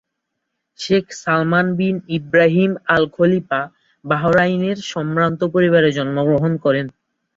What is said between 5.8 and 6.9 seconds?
জন্মগ্রহণ করেন।